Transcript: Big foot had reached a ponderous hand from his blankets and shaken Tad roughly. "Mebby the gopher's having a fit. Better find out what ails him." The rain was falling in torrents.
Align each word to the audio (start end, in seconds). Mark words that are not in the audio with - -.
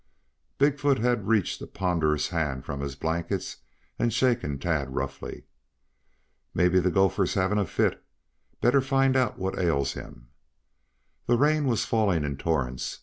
Big 0.57 0.79
foot 0.79 0.97
had 0.97 1.27
reached 1.27 1.61
a 1.61 1.67
ponderous 1.67 2.29
hand 2.29 2.65
from 2.65 2.79
his 2.79 2.95
blankets 2.95 3.57
and 3.99 4.11
shaken 4.11 4.57
Tad 4.57 4.95
roughly. 4.95 5.43
"Mebby 6.55 6.79
the 6.79 6.89
gopher's 6.89 7.35
having 7.35 7.59
a 7.59 7.65
fit. 7.67 8.03
Better 8.61 8.81
find 8.81 9.15
out 9.15 9.37
what 9.37 9.59
ails 9.59 9.93
him." 9.93 10.29
The 11.27 11.37
rain 11.37 11.65
was 11.67 11.85
falling 11.85 12.23
in 12.23 12.37
torrents. 12.37 12.99